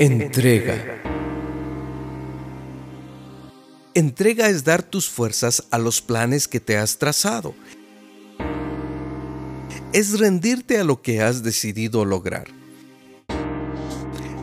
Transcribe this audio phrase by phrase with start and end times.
[0.00, 1.02] Entrega.
[3.94, 7.52] Entrega es dar tus fuerzas a los planes que te has trazado.
[9.92, 12.46] Es rendirte a lo que has decidido lograr.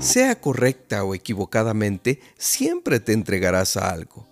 [0.01, 4.27] Sea correcta o equivocadamente, siempre te entregarás a algo.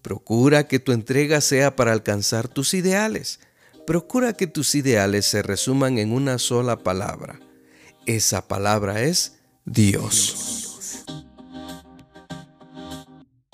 [0.00, 3.40] Procura que tu entrega sea para alcanzar tus ideales.
[3.84, 7.40] Procura que tus ideales se resuman en una sola palabra.
[8.06, 11.04] Esa palabra es Dios.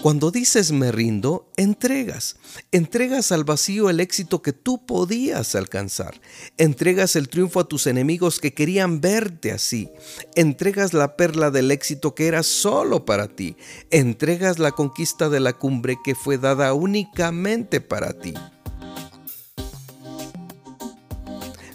[0.01, 2.37] Cuando dices me rindo, entregas.
[2.71, 6.21] Entregas al vacío el éxito que tú podías alcanzar.
[6.57, 9.91] Entregas el triunfo a tus enemigos que querían verte así.
[10.37, 13.57] Entregas la perla del éxito que era solo para ti.
[13.91, 18.35] Entregas la conquista de la cumbre que fue dada únicamente para ti.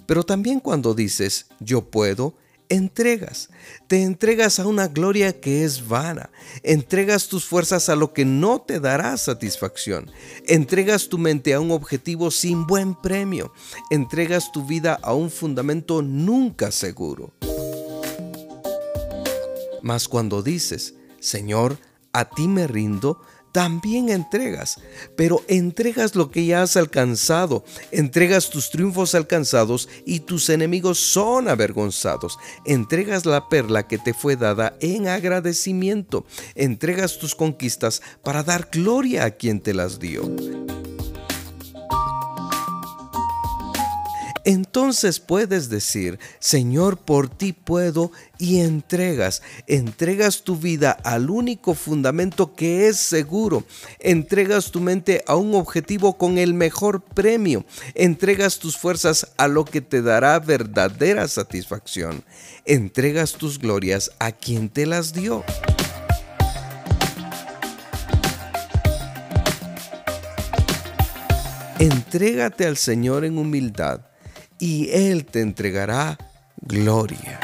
[0.05, 2.35] Pero también cuando dices yo puedo,
[2.73, 3.49] entregas.
[3.87, 6.29] Te entregas a una gloria que es vana.
[6.63, 10.11] Entregas tus fuerzas a lo que no te dará satisfacción.
[10.47, 13.53] Entregas tu mente a un objetivo sin buen premio.
[13.89, 17.33] Entregas tu vida a un fundamento nunca seguro.
[19.81, 21.77] Mas cuando dices, Señor,
[22.13, 23.19] a ti me rindo,
[23.53, 24.79] también entregas,
[25.15, 31.47] pero entregas lo que ya has alcanzado, entregas tus triunfos alcanzados y tus enemigos son
[31.47, 36.25] avergonzados, entregas la perla que te fue dada en agradecimiento,
[36.55, 40.23] entregas tus conquistas para dar gloria a quien te las dio.
[44.45, 52.53] Entonces puedes decir, Señor, por ti puedo y entregas, entregas tu vida al único fundamento
[52.53, 53.63] que es seguro,
[53.99, 59.63] entregas tu mente a un objetivo con el mejor premio, entregas tus fuerzas a lo
[59.63, 62.25] que te dará verdadera satisfacción,
[62.65, 65.45] entregas tus glorias a quien te las dio.
[71.79, 74.12] Entrégate al Señor en humildad
[74.63, 76.17] y Él te entregará
[76.61, 77.42] gloria.